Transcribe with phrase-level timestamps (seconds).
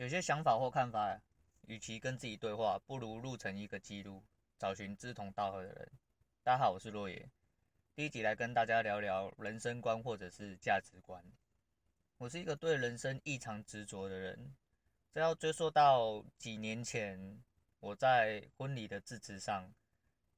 [0.00, 1.20] 有些想法或看法，
[1.66, 4.24] 与其跟自己对话，不如录成一个记录，
[4.58, 5.92] 找寻志同道合的人。
[6.42, 7.28] 大家好，我是洛野。
[7.94, 11.22] 第一集来跟大家聊聊人生观或者是价值观。
[12.16, 14.54] 我是一个对人生异常执着的人，
[15.12, 17.38] 这要追溯到几年前，
[17.80, 19.70] 我在婚礼的致辞上。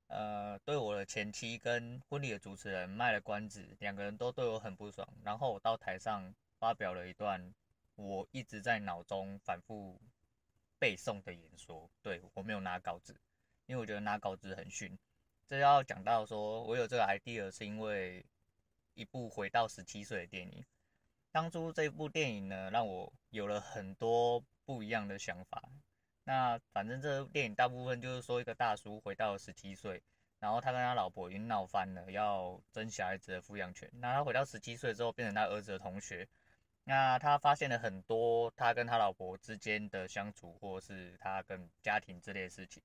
[0.09, 5.09] 呃，对我的前妻跟婚礼的主持人卖了关子，两个人都对我很不爽。
[5.23, 7.55] 然后我到台上发表了一段
[7.95, 10.01] 我一直在脑中反复
[10.79, 11.91] 背诵的演说。
[12.03, 13.15] 对，我没有拿稿子，
[13.67, 14.99] 因为我觉得拿稿子很逊。
[15.47, 18.25] 这要讲到说我有这个 idea 是因为
[18.95, 20.65] 一部回到十七岁的电影。
[21.31, 25.63] 当初这部电影呢，让我有了很多不一样的想法。
[26.25, 30.03] 那反正这部电影大部分就是说一个大叔回到了十七岁，
[30.39, 33.91] 然后他跟他老婆已经闹翻了，要争小孩子的抚养权。
[33.95, 36.29] 那他回到十七岁之后，变成他儿子的同学。
[36.85, 42.83] 那他发现了很多他跟他老婆之间的相处，或是他跟家庭之类的事情。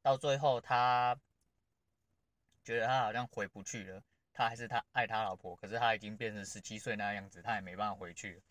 [0.00, 1.18] 到最后，他
[2.64, 4.02] 觉得他好像回不去了。
[4.32, 8.42] 他还是他爱他老婆，可是他已经变成十七岁那样子，他也没办法回去了。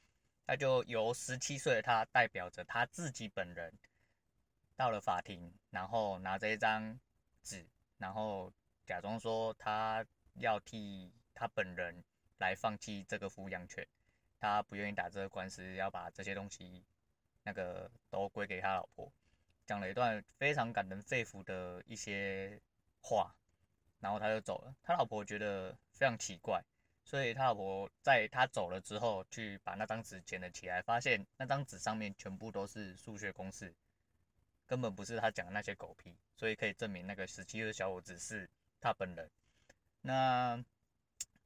[0.45, 3.73] 他就由十七岁的他代表着他自己本人。
[4.75, 7.00] 到了法庭，然后拿着一张
[7.41, 7.66] 纸，
[7.97, 8.53] 然后
[8.86, 12.03] 假装说他要替他本人
[12.38, 13.88] 来放弃这个抚养权，
[14.39, 16.83] 他不愿意打这个官司，要把这些东西
[17.43, 19.11] 那个都归给他老婆，
[19.66, 22.59] 讲了一段非常感人肺腑的一些
[23.02, 23.35] 话，
[23.99, 24.75] 然后他就走了。
[24.83, 26.63] 他老婆觉得非常奇怪，
[27.03, 33.73] 所以他老婆在他走了之后，去把那张纸捡了起来，发现那张纸上面全部都是数学公式。
[34.66, 38.49] 根本不是他讲的那些狗屁，所以可以证明那个十七岁的小伙子是
[38.81, 39.31] 他本人。
[40.01, 40.61] 那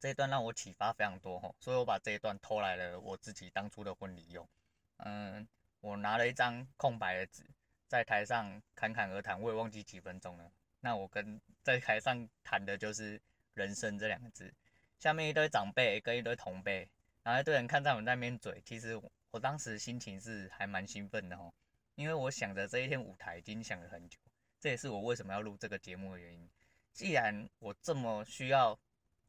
[0.01, 4.49] 这一段让我启发非常多吼，所以我把这一段偷来了我自己当初的婚礼用。
[4.97, 5.47] 嗯，
[5.79, 7.45] 我拿了一张空白的纸，
[7.87, 10.51] 在台上侃侃而谈，我也忘记几分钟了。
[10.79, 13.21] 那我跟在台上谈的就是
[13.53, 14.51] 人生这两个字，
[14.97, 16.89] 下面一堆长辈跟一堆同辈，
[17.21, 21.53] 然后一堆人看在我们那边嘴，其实我当时心情是还蛮兴奋的吼。
[21.93, 24.17] 因为我想着这一天舞台已经想了很久，
[24.59, 26.49] 这也是我为什么要录这个节目的原因。
[26.91, 28.77] 既然我这么需要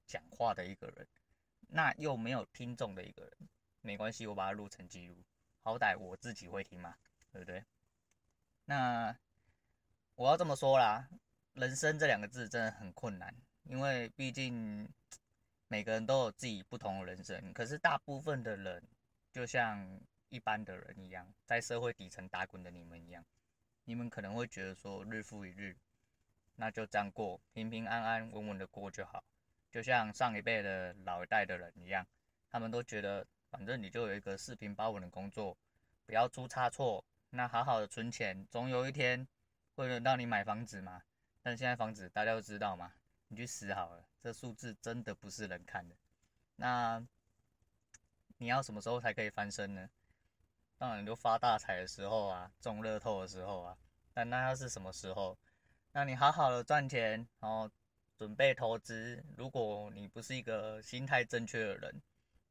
[0.06, 1.06] 讲话的一个人，
[1.68, 3.32] 那又没有听众的一个人，
[3.80, 5.16] 没关系，我把它录成记录，
[5.62, 6.96] 好歹我自己会听嘛，
[7.30, 7.64] 对不对？
[8.64, 9.16] 那
[10.14, 11.08] 我要这么说啦，
[11.54, 14.88] 人生这两个字真的很困难，因为毕竟
[15.68, 18.82] 每个人都有自己不同的人生，可是大部分的人
[19.30, 20.00] 就像。
[20.32, 23.22] 一般的人一样，在社会底层打滚的你们一样，
[23.84, 25.76] 你们可能会觉得说日复一日，
[26.54, 29.22] 那就这样过，平平安安、稳稳的过就好。
[29.72, 32.06] 就像上一辈的老一代的人一样，
[32.50, 35.56] 他们都觉得反正你就有一个四平八稳的工作，
[36.04, 39.26] 不要出差错，那好好的存钱，总有一天
[39.74, 41.02] 会轮到你买房子嘛。
[41.42, 42.92] 但现在房子大家都知道嘛，
[43.28, 45.96] 你去死好了，这数字真的不是人看的。
[46.56, 47.02] 那
[48.36, 49.88] 你要什么时候才可以翻身呢？
[50.78, 53.78] 当然就发大财的时候啊，中乐透的时候啊，
[54.12, 55.38] 但那要是什么时候？
[55.92, 57.70] 那你好好的赚钱，然后
[58.22, 59.20] 准备投资。
[59.36, 62.00] 如果你不是一个心态正确的人，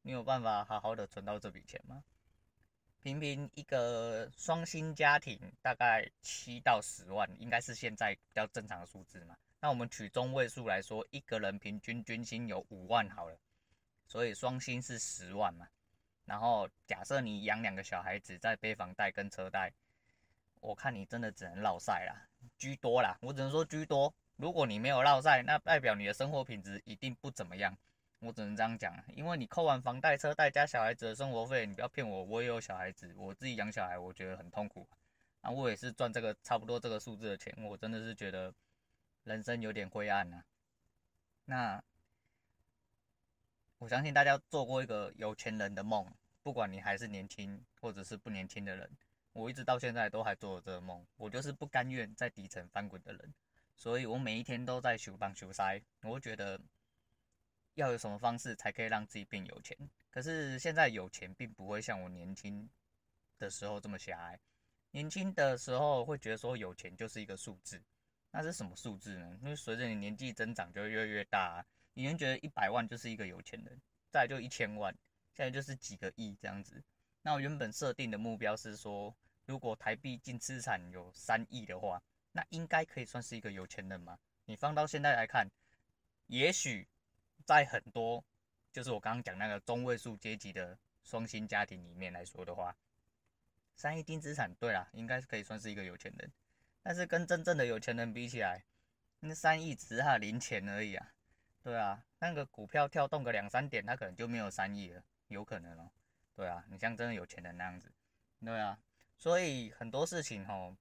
[0.02, 2.04] 你有办法好好的存到这笔钱吗？
[3.00, 9.38] 平平一个双薪家庭，大概七到十万，应该是现在比较正常的数字嘛。
[9.62, 13.40] 那我们取中位数来说，一个人平均均薪有五万好了，
[14.10, 15.66] 所以双薪是十万嘛。
[16.26, 19.72] 然后假设你养两个小孩子，在背房贷跟车贷，
[20.60, 22.28] 我看你真的只能落赛啦，
[22.58, 23.18] 居多啦。
[23.22, 24.14] 我只能说居多。
[24.42, 27.78] 如果你没有落债，那代表你的生活品质一定不怎么样。
[28.18, 34.88] 我只能这样讲，因为你扣完房贷、车贷加小孩子的生活费，你不要骗我，我也有小孩子，我自己养小孩，我觉得很痛苦。
[35.42, 38.52] 那我也是赚这个差不多这个数字的钱，我真的是觉得
[39.26, 40.44] 人生有点灰暗啊。
[41.46, 41.84] 那
[43.78, 46.12] 我相信大家做过一个有钱人的梦。
[46.44, 48.90] 不管你还是年轻，或者是不年轻的人，
[49.34, 51.06] 我一直到现在都还做着这个梦。
[51.18, 53.34] 我就是不甘愿在底层翻滚的人，
[53.82, 55.82] 所以我每一天都在求帮求塞。
[56.04, 56.62] 我觉得
[57.74, 59.76] 要有什么方式才可以让自己变有钱？
[60.12, 62.70] 可是现在有钱并不会像我年轻
[63.40, 64.40] 的时候这么狭隘。
[64.92, 67.82] 年轻的时候会觉得说有钱就是一个数字，
[68.30, 69.36] 那是什么数字呢？
[69.42, 73.82] 因为随着你年纪增长就会越来越大，以前觉得一百万就是一个有钱人，
[74.12, 74.96] 再就一千万。
[75.34, 76.84] 现在就是几个亿这样子。
[77.24, 79.16] 那我原本设定的目标是说，
[79.48, 82.00] 如果台币净资产有三亿的话，
[82.32, 84.18] 那应该可以算是一个有钱人嘛。
[84.46, 85.48] 你放到现在来看，
[86.28, 86.88] 也许
[87.46, 88.24] 在很多
[88.72, 92.76] 就是我刚刚讲那个中位数阶级的双薪家庭里面来说的话，
[93.76, 96.32] 三亿净资产，对啦，应该是可以算是一个有钱人。
[96.84, 98.64] 但是跟真正的有钱人比起来，
[99.20, 101.14] 那三亿只是他零钱而已啊。
[101.64, 105.92] 对啊，那个股票跳动个两三点，他可能就没有三亿了，有可能哦。
[106.36, 107.92] 对啊，你像真的有钱人那样子，
[108.44, 108.80] 对啊。
[109.16, 110.76] 所以很多事情吼，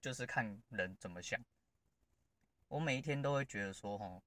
[0.00, 1.40] 就是看人怎么想。
[2.68, 4.22] 我每一天都会觉得说吼，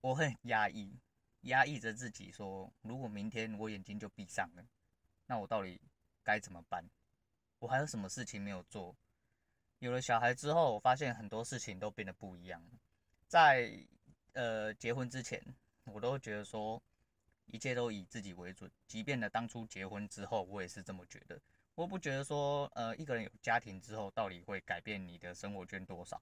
[0.00, 0.98] 我很压抑，
[1.42, 4.64] 压抑着自己说，如果明天我眼睛就闭上了，
[5.26, 5.80] 那我到底
[6.22, 6.84] 该怎么办？
[7.58, 8.96] 我还有什么事情没有做？
[9.80, 12.62] 有了小孩之后，我发现很多事情都变得不一样。
[13.28, 13.70] 在
[14.32, 15.42] 呃结婚之前，
[15.84, 16.82] 我都觉得说
[17.46, 18.70] 一切都以自己为准。
[18.86, 21.38] 即便呢当初结婚之后，我也是这么觉得。
[21.74, 26.20] 我不觉得说呃一个人有家庭之后，到底会改变你的生活圈多少。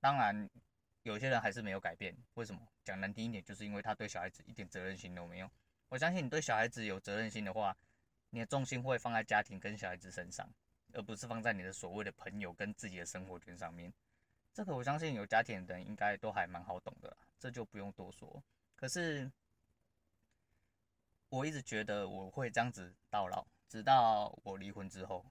[0.00, 0.48] 当然，
[1.02, 2.16] 有些人还是没有改变。
[2.34, 2.60] 为什么？
[2.84, 5.50] 讲难听一点，就是因为他对小孩子一点责任心都没有。
[5.88, 7.76] 我相信你对小孩子有责任心的话，
[8.30, 10.48] 你的重心会放在家庭跟小孩子身上。
[10.94, 13.90] 而不是放在你的所谓的朋友跟自己的生活圈上面，
[14.52, 18.44] 这个我相信有家庭的人应该都还蛮好懂的，这就不用多说。
[18.76, 19.32] 可是
[21.30, 23.42] 我一直觉得我会这样子到老，
[23.72, 25.24] 直到我离婚之后。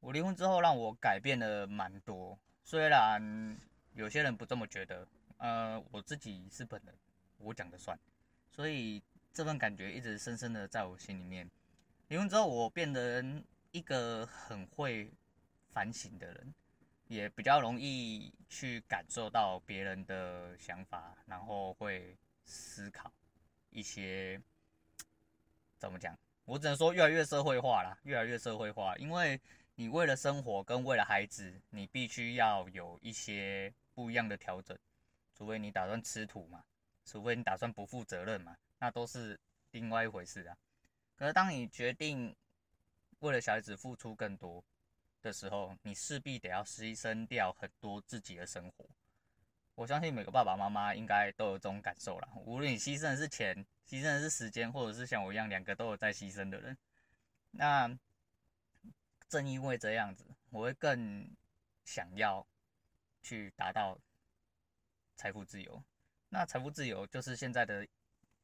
[0.00, 3.56] 我离婚之后让我改变了蛮多，虽然
[3.92, 5.06] 有些人不这么觉得，
[5.36, 6.92] 呃，我自己是本人，
[7.38, 7.96] 我讲的算，
[8.50, 9.00] 所以
[9.32, 11.48] 这份感觉一直深深的在我心里面。
[12.08, 13.24] 离婚之后我变得。
[13.72, 15.08] 一个很会
[15.68, 16.52] 反省的人，
[17.06, 23.12] 也比较容易去感受到别人的想法，然后会思考
[23.70, 24.42] 一些
[25.78, 26.18] 怎么讲？
[26.50, 28.96] 我只能说越来越社会化了，越来越社会化。
[28.96, 29.40] 因为
[29.76, 34.76] 你为了生活跟为了孩子，你必须要有一些不一样的调整，
[35.32, 36.64] 除非你打算吃土嘛，
[37.04, 39.38] 除非你打算不负责任嘛，那都是
[39.70, 40.56] 另外一回事啊。
[41.14, 42.34] 可是当你决定
[43.20, 44.60] 为了小孩子付出更多
[45.22, 48.84] 的时候，你势必得要牺牲掉很多自己的生活。
[49.80, 52.28] 我相信每个爸爸妈妈应该都有这种感受啦。
[52.44, 53.56] 无论你牺牲的是钱，
[53.88, 56.76] 牺牲的是时间，或者是像我一样两个都有在牺牲的人，
[57.52, 57.90] 那
[59.26, 61.26] 正因为这样子，我会更
[61.86, 62.46] 想要
[63.22, 63.98] 去达到
[65.16, 65.82] 财富自由。
[66.28, 67.88] 那财富自由就是现在的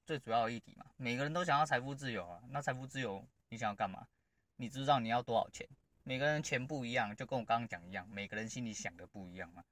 [0.07, 0.87] 最主要的议题嘛。
[0.97, 2.41] 每个人都想要财富自由啊。
[2.49, 4.09] 那财富自由，你想要干嘛？
[4.57, 5.69] 你知道你要多少钱？
[6.03, 9.63] 每个人钱不一样，就跟我刚刚讲一样，每个人心里想的不一样嘛。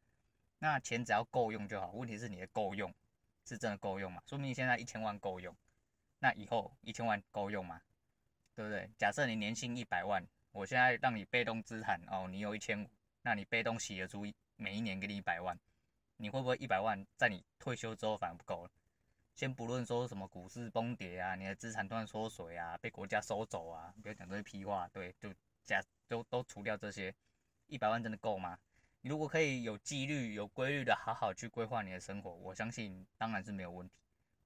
[0.65, 2.91] 那钱只要够用就好，问题是你的够用
[3.45, 4.23] 是真的够用吗？
[4.25, 5.55] 说明你现在一千万够用，
[6.19, 7.83] 那以后一千万够用吗？
[8.55, 8.89] 对不对？
[8.97, 12.89] 假设你年薪一百万，我现在让你被动资产哦，你有一千五，
[13.21, 14.25] 那你被动洗得出
[14.57, 15.55] 每一年给你一百万，
[16.17, 18.71] 你会不会一百万在你退休之后反而不够了？
[19.35, 25.31] 先不论说什么股市崩跌啊，你的资产断缩水啊，被国家收走啊，不要讲这些屁话，对，就
[25.63, 27.15] 假都都除掉这些，
[27.67, 28.59] 一百万真的够吗？
[29.09, 33.95] 如果可以有纪律、有规律的好好去规划你的生活，我相信当然是没有问题。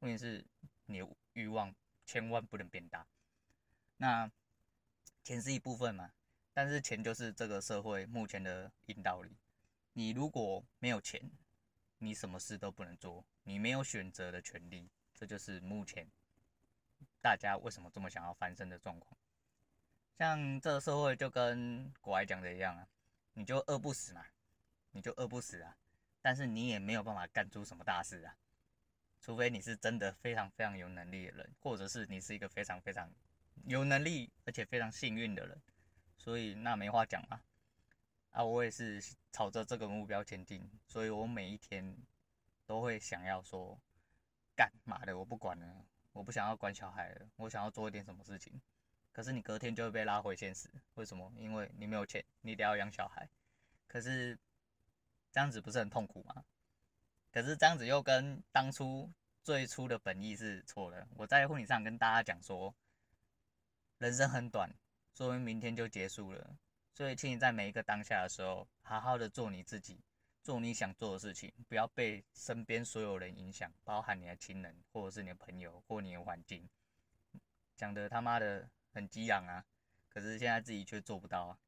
[0.00, 0.44] 问题是
[0.86, 1.74] 你的欲望
[2.04, 3.06] 千万不能变大。
[3.96, 4.30] 那
[5.22, 6.10] 钱是一部分嘛，
[6.52, 9.30] 但是钱就是这个社会目前的硬道理。
[9.92, 11.20] 你如果没有钱，
[11.98, 16.06] 你什么事都不能做，你没有选择的权利，这就是目前
[17.20, 19.16] 大家为什么这么想要翻身的状况。
[20.18, 22.88] 像这个社会就跟国外讲的一样啊，
[23.34, 24.24] 你就饿不死嘛，
[24.92, 25.76] 你就饿不死啊，
[26.20, 28.36] 但是你也没有办法干出什么大事啊，
[29.20, 33.10] 除非你是真的非常非常有能力的人，或者是你是一个非常非常
[33.66, 35.60] 有能力而且非常幸运的人，
[36.16, 37.42] 所以那没话讲啊。
[38.30, 39.02] 啊，我也是
[39.32, 41.96] 朝着这个目标前进，所以我每一天
[42.66, 43.76] 都会想要说，
[44.54, 48.60] 干嘛的我不管了，我不想要管小孩了，我想要做一点什么事情。
[49.12, 51.32] 可是你隔天就会被拉回现实，为什么？
[51.36, 53.28] 因为你没有钱，你得要养小孩。
[53.88, 54.38] 可是
[55.30, 56.44] 这样子不是很痛苦吗？
[57.30, 61.06] 可是这样子又跟当初最初的本意是错的。
[61.16, 62.74] 我在婚礼上跟大家讲说，
[63.98, 64.70] 人生很短，
[65.14, 66.56] 说明明天就结束了。
[66.94, 70.00] 所以，请你在每一个当下的时候，好好的做你自己，
[70.42, 76.68] 做你想做的事情，不要被身边所有人影响，包含你的亲人，或者是你的朋友，或你的环境。
[77.76, 79.64] 讲的他妈的很激昂啊，
[80.08, 81.58] 可是现在自己却做不到啊。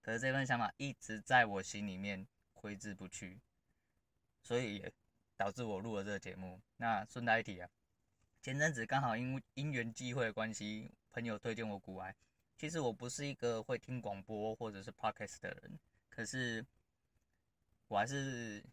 [0.00, 2.24] 可是这份想法一直在我心里面
[2.58, 3.40] 挥之不去，
[4.42, 4.92] 所以也
[5.36, 6.60] 导致我录了这个节目。
[6.76, 7.70] 那顺带一提啊，
[8.42, 12.14] 前阵子刚好因因缘际会的关系，朋友推荐我股癌。
[12.56, 16.66] 其实我不是一个会听广播或者是 podcast 的人，可是
[17.86, 18.64] 我还是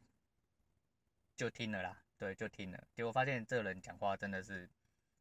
[1.36, 2.88] 就听了啦，对，就听了。
[2.96, 4.68] 结果发现这个人讲话真的是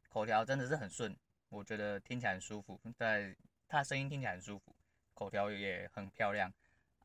[0.09, 1.15] 口条真的是很顺，
[1.49, 3.35] 我觉得听起来很舒服，在
[3.67, 4.75] 他声音听起来很舒服，
[5.13, 6.51] 口条也很漂亮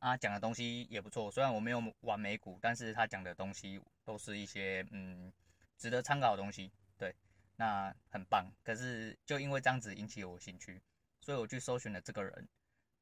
[0.01, 1.29] 啊，讲的东西也不错。
[1.29, 5.31] 虽然我没有玩美股，但是他讲的东西都是一些嗯
[5.77, 7.15] 值得参考的东西，对，
[7.55, 8.51] 那很棒。
[8.63, 10.81] 可是就因为这样子引起我兴趣，
[11.19, 12.47] 所以我去搜寻了这个人。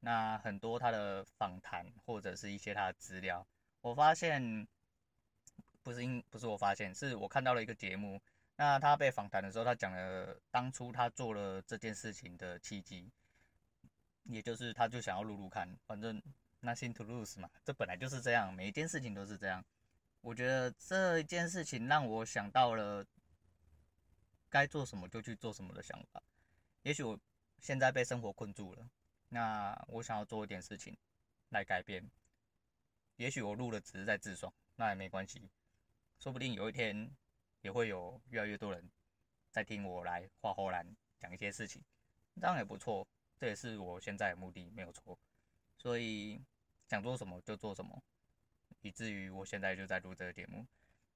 [0.00, 3.46] 那很多他的访谈或者是一些他的资料，
[3.80, 4.68] 我发现
[5.82, 8.20] 不是因不是我发现，是我看到了一个节目。
[8.56, 13.10] 那他被访谈的时候，他讲了当初他做了这件事情的契机，
[14.24, 16.22] 也就是他就想要录录看，反正
[16.62, 19.64] nothing to lose 嘛，这本来就是这样，每一件事情都是这样。
[20.20, 23.04] 我觉得这一件事情让我想到了
[24.48, 26.22] 该做什么就去做什么的想法。
[26.82, 27.18] 也许我
[27.58, 28.88] 现在被生活困住了，
[29.28, 30.96] 那我想要做一点事情
[31.50, 32.08] 来改变。
[33.16, 35.50] 也许我录的只是在自爽，那也没关系，
[36.18, 37.10] 说不定有一天。
[37.62, 38.90] 也会有越来越多人
[39.50, 41.84] 在听我来画虎烂讲一些事情，
[42.40, 43.06] 这样也不错，
[43.38, 45.18] 这也是我现在的目的，没有错。
[45.80, 46.38] 所以
[46.90, 48.02] 想做什么就做什么，
[48.82, 50.66] 以至于我现在就在录这个节目。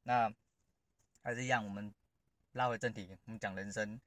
[0.04, 0.32] 那
[1.22, 1.92] 还是一样，我们
[2.52, 4.00] 拉回正题，我们讲人生，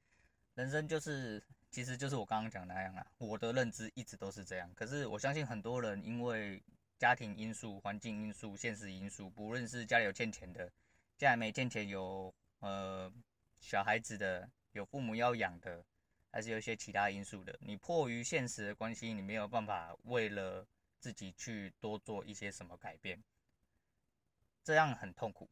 [0.56, 3.06] 人生就是其实就是我刚刚讲那样啊。
[3.18, 6.60] 我的认知一直都是这样，可是我相信很多人因为
[6.98, 10.68] 家庭因素、环境因素、现实因素，不论是家里有欠钱的。
[11.16, 13.12] 家里没欠钱，有呃
[13.60, 15.84] 小孩子的，有父母要养的，
[16.30, 17.58] 还是有一些其他因素的。
[17.60, 20.66] 你迫于现实的关系，你没有办法为了
[20.98, 23.22] 自己去多做一些什么改变，
[24.62, 25.48] 这样很痛苦。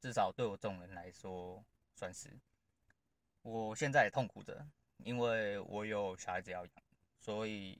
[0.00, 2.38] 至少对我这种人来说，算是。
[3.42, 4.66] 我现在也痛苦着，
[4.98, 6.74] 因为我有小孩子要养，
[7.18, 7.78] 所以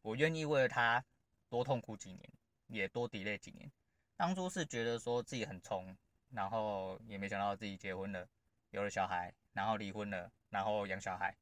[0.00, 1.04] 我愿意为了他
[1.48, 2.32] 多痛苦几年，
[2.68, 3.70] 也多 delay 几年。
[4.16, 5.96] 当初是觉得说自己很冲。
[6.34, 8.26] 然后也没想到自己结婚了，
[8.70, 11.36] 有了小孩，然后离婚了，然后养小孩，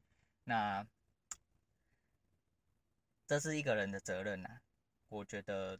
[0.44, 0.86] 那
[3.26, 4.60] 这是一个人的责任呐、
[5.08, 5.78] 我觉得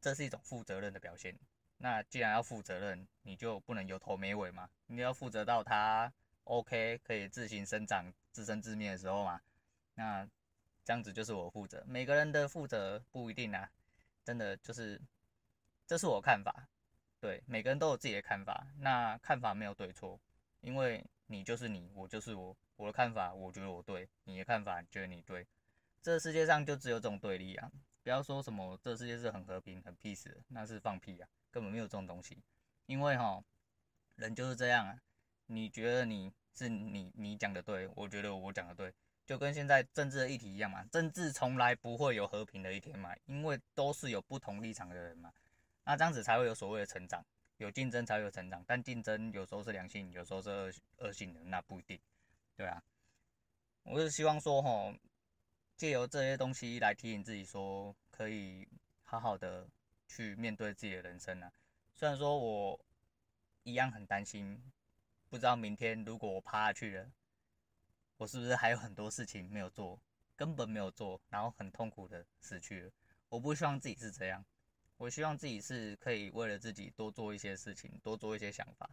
[0.00, 1.38] 这是一种负责任的表现。
[1.78, 6.12] 那既然要负责任，你就不能有头没尾嘛，你要负责到他
[6.44, 9.40] OK 可以自行生长、自生自灭的时候嘛。
[9.94, 10.28] 那
[10.84, 11.82] 这样子就是我负责。
[11.86, 13.70] 每个人的负责不一定啊，
[14.22, 15.00] 真的就是，
[15.86, 16.68] 这是我看法。
[17.20, 20.20] 对，每个人都有自己的看法，那看法没有对错，
[20.60, 25.46] 因为你就是你，我就是我，我的看法我觉得我对，你的看法觉得你对，
[26.02, 27.70] 这世界上就只有这种对立啊！
[28.02, 32.42] 不要说什么这世界是很和平、很 peace 的，那是放屁啊，根本没有这种东西，
[32.86, 33.42] 因为哈，
[34.16, 35.00] 人就是这样啊，
[35.46, 38.92] 你觉得你是你，你讲的对，我觉得我讲的对，
[39.24, 45.32] 就跟现在政治的议题一样嘛，政治从来不会有和平的一天嘛，因为都是有不同立场的人嘛。
[45.84, 47.24] 那这样子才会有所谓的成长，
[47.62, 51.98] 有竞争才有成长，但竞争有时候是良性，有时候是恶恶性的，那不一定，
[52.56, 52.82] 对啊。
[53.84, 54.92] 我是希望说，吼，
[55.76, 58.66] 借由这些东西来提醒自己，说可以
[59.04, 59.64] 好好的
[60.08, 61.52] 去面对自己的人生啊。
[61.94, 62.84] 虽然说我
[63.62, 64.60] 一样很担心，
[65.28, 67.12] 不知道明天如果我趴下去了，
[68.16, 70.00] 我是不是还有很多事情没有做，
[70.34, 72.90] 根本没有做，然后很痛苦的死去了。
[73.28, 74.44] 我不希望自己是这样。
[75.02, 78.88] 我希望自己是可以为了自己多做一些事情，多做一些想法。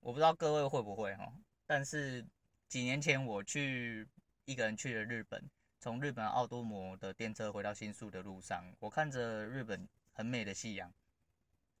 [0.00, 1.30] 我不知道各位会不会哈，
[1.66, 2.24] 但是
[2.68, 4.08] 几年前我去
[4.46, 5.44] 一个人去了日本，
[5.78, 10.90] 从日本奥多摩的电车回到新宿的路上，我看着日本很美的夕阳，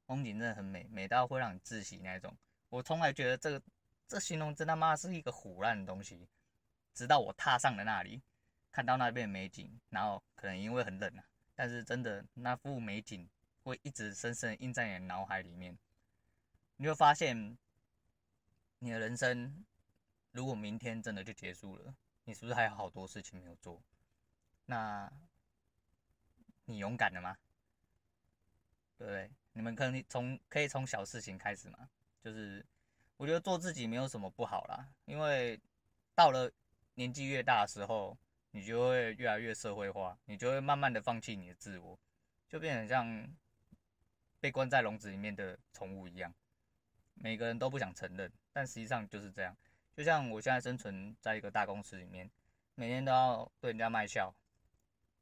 [0.04, 2.36] 风景真的很美，美到会让你窒息那种。
[2.68, 3.62] 我从来觉得这个
[4.06, 6.28] 这形容真他妈是一个唬烂的东西，
[6.92, 8.20] 直到我踏上了那里，
[8.70, 11.24] 看到那边美景，然后可能因为很冷啊。
[11.62, 13.28] 但是真的，那幅美景
[13.64, 15.76] 会一直深深印在你的脑海里面。
[16.76, 17.58] 你会发现，
[18.78, 19.62] 你的人生
[20.32, 23.78] 如果明天真的就结束了，你是不是还有好多事情没有做？
[24.64, 25.12] 那，
[26.64, 27.36] 你勇敢了吗？
[28.96, 29.30] 对不对？
[29.52, 31.90] 你们可能从可以从小事情开始嘛。
[32.24, 32.64] 就是
[33.18, 35.60] 我觉得做自己没有什么不好啦，因为
[36.14, 36.50] 到了
[36.94, 38.16] 年纪越大的时候。
[38.52, 41.98] 你就会越来越社会化，你就会慢慢的放弃你的自我，
[42.48, 43.28] 就变成像
[44.40, 46.34] 被关在笼子里面的宠物一样。
[47.14, 49.56] 每个人都不想承认，但实际上就是这样。
[49.94, 52.30] 就像我现在生存在一个大公司里面，
[52.74, 54.34] 每天都要对人家卖笑，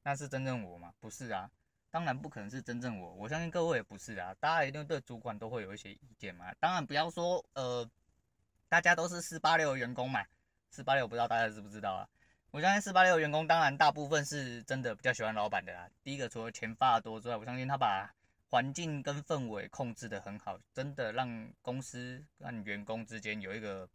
[0.02, 0.94] 那是真正我吗？
[1.00, 1.50] 不是啊，
[1.90, 3.12] 当然不可能是真正我。
[3.14, 6.54] 我相信各位也不是啊，大家一定对主管都会有一些意见嘛。
[6.60, 7.88] 当然不要说呃，
[8.68, 10.24] 大家都是四八六的员工嘛，
[10.70, 12.08] 四八六不知道大家知不知道啊？
[12.50, 15.86] 我相信四八六员工，当然大部分是真的比较喜欢老板的啦。
[16.02, 18.10] 第一个，除了钱发的多之外，我相信他把
[18.48, 23.86] 环境跟氛围控制得很好，真的让公司让员工之间有一个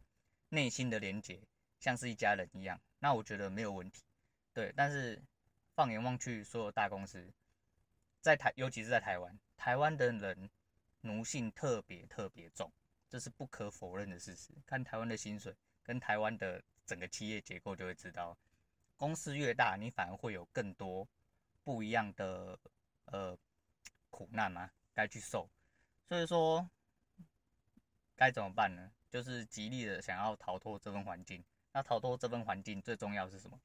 [0.50, 1.40] 内心的连结，
[1.80, 2.80] 像是一家人一样。
[3.00, 4.04] 那我觉得没有问题。
[4.52, 5.20] 对，但是
[5.74, 7.28] 放眼望去，所有大公司，
[8.20, 10.48] 在台，尤其是在台湾，台湾的人
[11.00, 12.70] 奴性特别特别重，
[13.10, 14.52] 这是不可否认的事实。
[14.64, 18.36] 看台湾的薪水跟台湾的整个企业结构，就会知道，
[18.96, 21.06] 公司越大，你反而会有更多
[21.62, 22.58] 不一样的
[23.06, 23.36] 呃
[24.10, 25.48] 苦难嘛，该去受。
[26.06, 26.68] 所以说，
[28.14, 28.90] 该怎么办呢？
[29.10, 31.44] 就是极力的想要逃脱这份环境。
[31.72, 33.60] 那逃脱这份环境最重要是什么？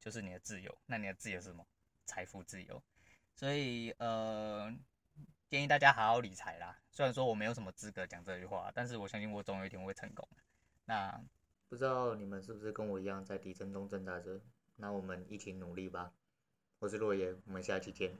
[0.00, 0.78] 就是你的自由。
[0.86, 1.66] 那你的自由是什么？
[2.04, 2.82] 财富自由。
[3.34, 4.70] 所以呃，
[5.48, 6.78] 建议大家好好理财啦。
[6.90, 10.28] 虽然说我没有什么资格讲这句话，但是我相信我总有一天会成功。
[10.84, 11.18] 那
[11.68, 14.40] 不知道你们是不是跟我一样在地震中挣扎着？
[14.76, 16.12] 那我们一起努力吧。
[16.78, 18.16] 我是落叶，我们下期见。